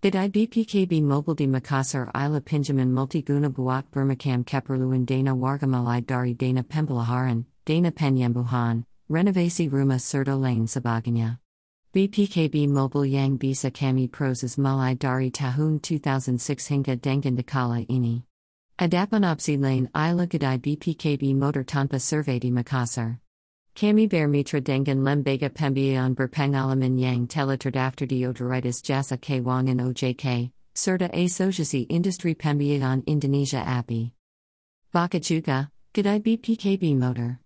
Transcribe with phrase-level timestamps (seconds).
[0.00, 6.62] Bidai BPKB Mobile di Makassar Ila Pinjaman Multiguna Buat Burmakam Keperluan Dana Wargamalai Dari Dana
[6.62, 11.40] Pembalaharan, Dana Penyambuhan, Renovasi Rumah Serta Lane Sabaganya.
[11.92, 16.38] BPKB Mobile Yang Bisa Kami Proses Malai Dari Tahun 2006
[16.70, 18.22] Hingga Dengan Dekala Ini.
[18.78, 23.18] Adapanopsi Lane Ila Gadai BPKB Motor Tanpa Survey di Makassar.
[23.78, 30.50] Kami Bear Mitra Dengan Lembaga Pembiayaan Berpengalaman Yang Telah Terdaftar di Otoritas Jasa Keuangan OJK,
[30.74, 34.10] Serta Asosiasi Industri Pembiayaan Indonesia API.
[34.90, 37.38] Baka juga, Gadai BPKB Motor.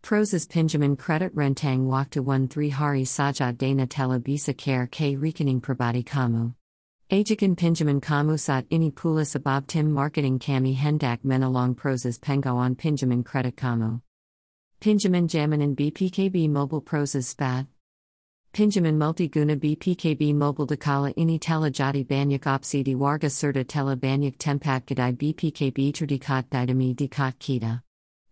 [0.00, 6.02] Proses Pinjaman Credit Rentang Waktu 13 Hari Saja Dana Tela Bisa Care K Rekening Pribadi
[6.02, 6.54] Kamu.
[7.12, 13.22] Ajakan Pinjaman Kamu Saat Ini Pula Sabab Tim Marketing Kami Hendak Menalong Proses Pengawan Pinjaman
[13.22, 14.00] Credit Kamu.
[14.80, 17.66] Pinjaman Jaminan BPKB Mobile Proses Spat.
[18.54, 24.38] Pinjaman Multiguna BPKB Mobile Dakala Ini Tela Jadi Banyak Opsi di Warga Serta Tela Banyak
[24.38, 27.82] Tempat Gadai BPKB Terdikat Didami Dikat Kita.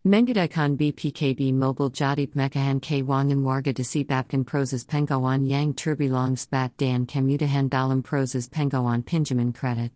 [0.06, 6.74] Mengadaikan BPKB Mobile Jadi Mekahan K Wangan Warga Desi Bapkan Proses Pengawan Yang Turbilong Spat
[6.78, 9.92] Dan Kemutahan Dalam Proses Pengawan Pinjaman Credit.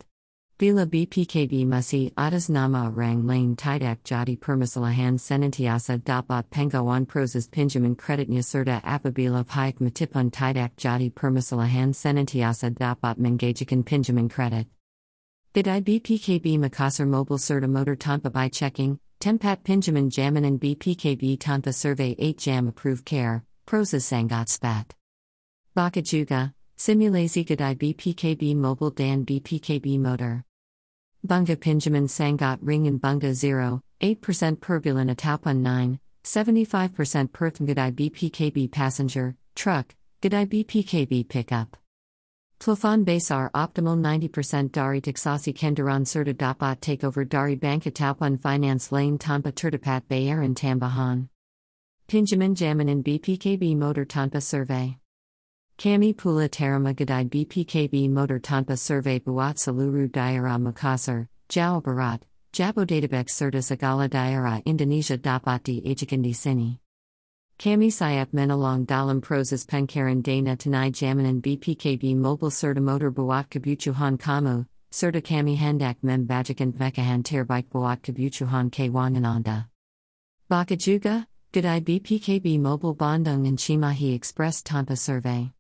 [0.63, 7.97] Bila BPKB Masi Atas Nama Rang Lane Tidak Jadi Permasalahan Senantiasa Dapat Pengawan Proses Pinjaman
[7.97, 14.69] Creditnya Serta Apabila Pike Matipun Tidak Jadi Permasalahan Senantiasa Dapat Mengajakan Pinjaman Credit.
[15.53, 22.15] Bidai BPKB Makassar Mobile Serta Motor Tanpa by Checking, Tempat Pinjaman Jaminan BPKB Tanpa Survey
[22.21, 24.95] 8 Jam Approved Care, Proses Sangat Spat.
[25.75, 30.45] Baka juga, Simulasi Gadai BPKB Mobile Dan BPKB Motor.
[31.25, 38.69] Bunga Pinjaman Sangat Ring and Bunga 0, 8% Perbulan Ataupan 9, 75% Perth Gadai BPKB
[38.69, 41.77] Passenger, Truck, Gadai BPKB Pickup.
[42.59, 49.17] Plafon Basar Optimal 90% Dari Taksasi Kendaran Serta Dapat Takeover Dari Bank Ataupan Finance Lane
[49.17, 51.29] Tanpa Terdapat Bayaran Tambahan.
[52.09, 54.99] Pinjaman Jaminan BPKB Motor Tanpa Survey.
[55.83, 62.23] Kami Pula Tarama Gadai BPKB Motor Tanpa Survey Buat Seluruh Daerah Makassar, Jawa Barat,
[62.53, 66.79] Jabodetabek Serta Segala Daerah Indonesia Dapat di Ajakan di Sini.
[67.59, 74.23] Kami Sayap Menalong Dalam Proses Penkaran Dana Tanai Jaminan BPKB Mobile Serta Motor Buat Kebutuhan
[74.23, 74.63] Kamu,
[74.95, 79.67] Serta Kami Hendak Mem Bajakan Mekahan Terbaik Buat Kebutuhan Kewangananda.
[80.47, 85.51] Baka juga, Gadai BPKB Mobile Bandung and Cimahi Express Tanpa Survey.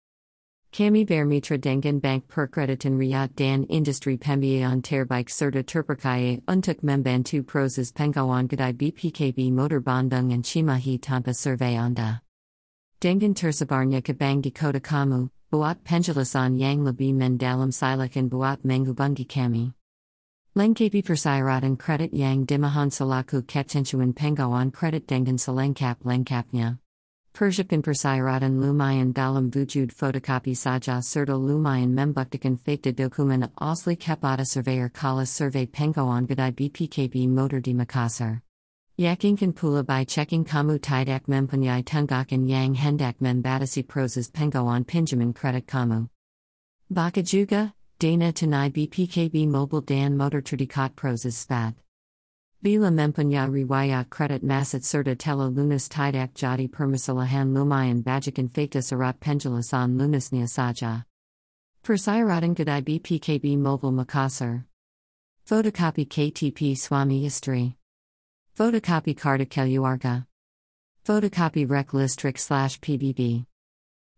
[0.72, 7.44] Kami Bear Mitra Dengan Bank Perkreditan Rakyat Dan Industry Pembiayan Terbike Serta Terperkaya Untuk Membantu
[7.44, 12.22] Proses Pengawan Gadai BPKB Motor Bandung and Cimahi Tanpa Survey Anda.
[13.04, 19.76] Dengan Tersebarnya Kabang di Kota Kamu, Buat Penjelasan Yang Lebih Mendalam Silakan Buat Mengubungi Kami.
[20.56, 26.80] Lengkapi Persyaratan Kredit Yang Dimahan Selaku Ketentuan Pengawan Kredit Dengan Selengkap Lengkapnya.
[27.32, 34.92] Persiapkan persyaratan lumayan dalam wujud fotokopi saja serta lumayan membuktikan fakta dokumen asli kepada surveyor
[34.92, 38.42] kala survey pengawan gadai BPKB motor di Makassar.
[39.00, 45.64] Yakinkan pula by checking kamu tidak mempunyai tunggakan yang hendak membatasi proses pengawan pinjaman kredit
[45.66, 46.12] kamu.
[46.92, 51.72] Baka juga, dana tanai BPKB mobile dan motor terdekat proses spat.
[52.62, 59.18] Bila mempunyai riwayat kredit masit serta tela lunas tidak jadi permasalahan lumayan Bajikan fakta surat
[59.18, 61.02] penjelasan lunasnya saja.
[61.82, 64.62] Persyaratan Gadai BPKB Mobile Makassar.
[65.44, 67.74] Photocopy KTP Swami Istri.
[68.54, 70.26] Photocopy Karta Keluarga.
[71.04, 73.44] Photocopy Rec Listrik slash PBB.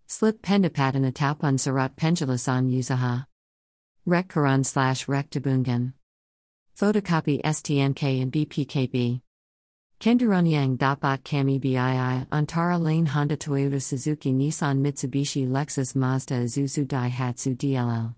[0.06, 3.24] Slip Pendapatan Ataupan Surat Penjelasan Usaha.
[4.04, 5.94] Rec Quran slash Rec Tabungan.
[6.76, 9.20] Photocopy STNK and BPKB.
[10.00, 17.56] Kendaranyang Dapat Kami BII Antara Lane Honda Toyota Suzuki Nissan Mitsubishi Lexus Mazda Isuzu Daihatsu
[17.56, 18.16] DLL.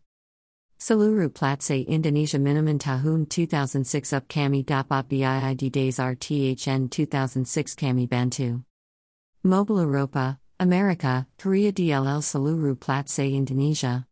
[0.78, 8.64] Seluruh Platse Indonesia Minimum Tahun 2006 Up Kami Dapat BIID Days RTHN 2006 Kami Bantu.
[9.44, 14.06] Mobile Europa, America, Korea DLL Seluruh Platse Indonesia.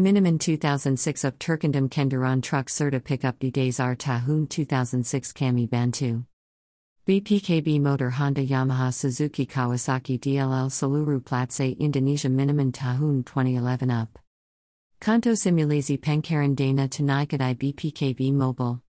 [0.00, 6.24] Minimum 2006 of Turkendam Kendaran Truck Serta Pickup Desar Tahun 2006 Kami Bantu.
[7.04, 14.20] BPKB Motor Honda Yamaha Suzuki Kawasaki DLL Seluruh Platse Indonesia Minimum Tahun 2011 Up.
[15.00, 18.80] Kanto Simulasi Penkaran Dana Tanaikadai BPKB Mobile.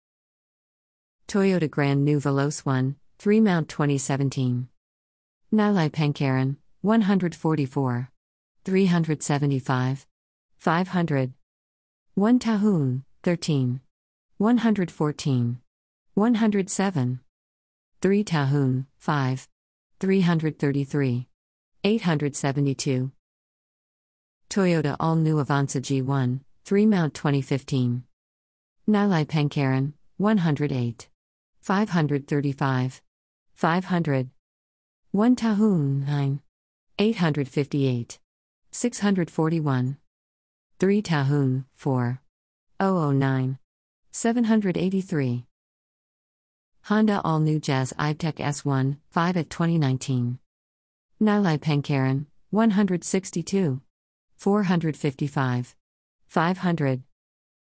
[1.26, 4.68] Toyota Grand New Veloz 1, 3 Mount 2017.
[5.54, 8.10] Nilai Penkaran, 144.
[8.66, 10.06] 375.
[10.58, 11.32] 500.
[12.16, 13.80] 1 Tahun, 13.
[14.38, 15.58] 114.
[16.14, 17.20] 107.
[18.00, 19.48] 3 Tahun, 5.
[20.00, 21.26] 333.
[21.84, 23.12] 872.
[24.50, 28.02] Toyota All New Avanza G1, 3 Mount 2015.
[28.88, 31.06] Nilai Pankaren, 108.
[31.62, 33.02] 535.
[33.54, 34.30] 500.
[35.12, 36.40] 1 Tahun, 9.
[36.98, 38.18] 858.
[38.72, 39.96] 641.
[40.78, 42.20] 3 Tahun, 4.
[42.78, 43.58] 009.
[44.12, 45.44] 783.
[46.82, 50.38] Honda All New Jazz iTech S1, 5 at 2019.
[51.20, 53.80] Nilai Pankaren, 162.
[54.36, 55.74] 455.
[56.28, 57.02] 500.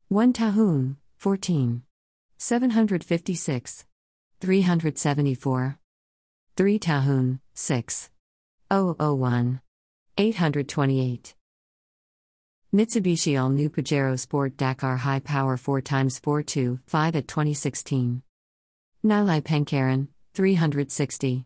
[0.09, 1.83] 1 Tahun, 14.
[2.39, 3.85] 756.
[4.41, 5.79] 374.
[6.55, 8.11] 3 Tahun, 6.
[8.71, 9.61] 001.
[10.17, 11.35] 828.
[12.75, 18.23] Mitsubishi All New Pajero Sport Dakar High Power 4x42 5 at 2016.
[19.05, 21.45] Nilai Pankaren, 360.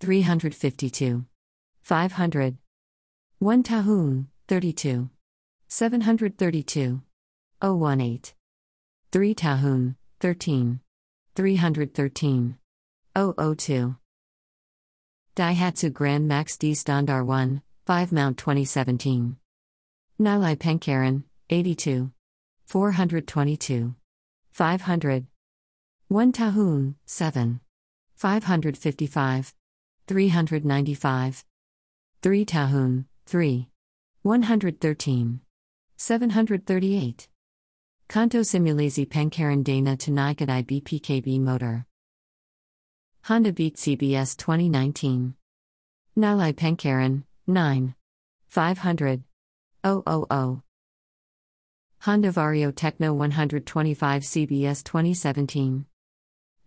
[0.00, 1.26] 352.
[1.82, 2.56] 500.
[3.38, 5.10] 1 Tahun, 32.
[5.68, 7.02] 732.
[7.60, 8.34] 018.
[9.10, 10.80] 3 Tahun, 13.
[11.34, 12.56] 313.
[13.14, 13.96] 002.
[15.36, 19.36] Daihatsu Gran Max D Standard 1, 5 Mount 2017.
[20.22, 22.12] Nilai Pankaren, 82.
[22.66, 23.96] 422.
[24.52, 25.26] 500.
[26.08, 27.60] 1 Tahun, 7.
[28.14, 29.54] 555.
[30.06, 31.44] 395.
[32.22, 33.68] 3 Tahun, 3.
[34.22, 35.40] 113.
[35.96, 37.28] 738.
[38.08, 41.84] Kanto Simulazi Pankaren Dana Tanaikadai BPKB Motor.
[43.24, 45.34] Honda Beat CBS 2019.
[46.16, 47.94] Nilai Pankaren, 9.
[48.46, 49.24] 500.
[49.84, 50.62] 000.
[52.02, 55.86] Honda Vario Techno 125 CBS 2017.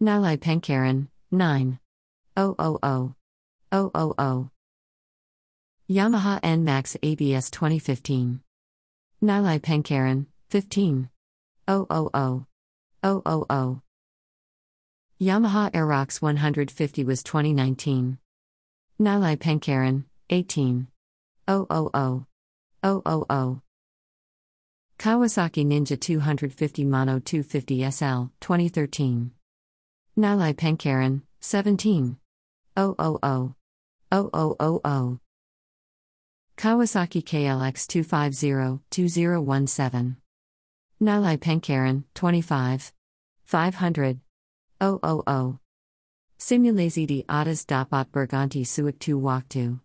[0.01, 1.79] Nilai Pankaren, 9.
[2.37, 3.15] 000.
[3.71, 4.51] 000.
[5.89, 8.41] Yamaha NMAX ABS 2015.
[9.23, 11.09] Nilai Pankaren, 15.
[11.67, 12.45] 000.
[13.03, 13.81] 000.
[15.21, 18.17] Yamaha Aerox 150 was 2019.
[18.99, 20.87] Nilai Pankaren, 18.
[21.47, 22.25] 000.
[22.85, 23.61] 000.
[24.99, 29.31] Kawasaki Ninja 250 Mono 250 SL, 2013.
[30.17, 32.17] Nilai Pankaren, 17.
[32.77, 33.55] 000.
[34.11, 35.19] 0000.
[36.57, 40.15] Kawasaki KLX 250 2017.
[41.01, 42.93] Nilai Pankaren, 25.
[43.45, 44.19] 500.
[44.79, 45.59] 000.
[46.37, 49.79] Simulazi di Adas dapat berganti suatu waktu.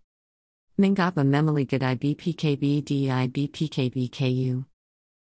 [0.81, 4.65] Mengapa memilih gadai BPKB DI BPKB KU.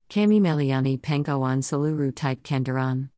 [0.07, 3.11] Kami Meliani Pengawan Seluruh Type Kendaraan.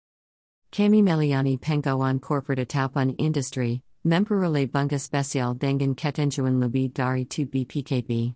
[0.74, 8.34] Kami Meliani Pengawan Corporate Ataupan Industry, Memperole Bunga Spesial dengan Ketenjuan Lebih dari 2 BPKB.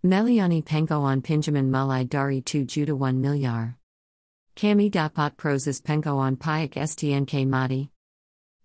[0.00, 3.76] Meliani Pengawan Pinjaman Mulai dari 2 juta 1 miliar.
[4.56, 7.92] Kami dapat proses Pengawan Payak STNK Mati.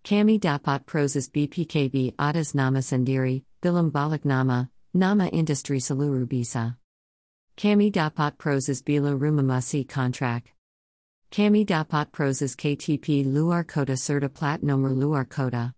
[0.08, 6.78] Kami dapat proses BPKB atas nama sendiri, bilam balik nama, nama Industry seluruh bisa.
[7.58, 10.54] Kami dapat proses bila rumah masih kontrak.
[11.32, 15.74] Kami dapat proses KTP luar kota serta plat nomor luar kota.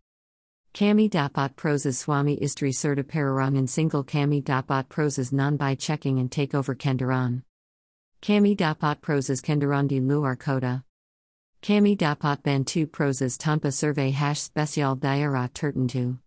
[0.74, 6.30] Kami dapat proses suami istri serta perorangan single kami dapat proses non by checking and
[6.30, 7.44] takeover kendaraan.
[8.22, 10.84] Kami dapat proses kendaraan di luar kota.
[11.62, 16.18] Kami dapat bantu proses tanpa survei hash spesial daerah tertentu.